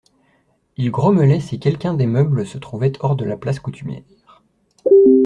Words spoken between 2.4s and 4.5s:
se trouvait hors de la place coutumière.